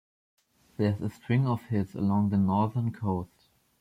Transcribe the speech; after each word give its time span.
There 0.77 0.95
is 0.95 0.99
a 0.99 1.11
string 1.11 1.45
of 1.45 1.61
hills 1.65 1.93
along 1.93 2.31
the 2.31 2.37
northern 2.39 2.91
coast. 2.91 3.49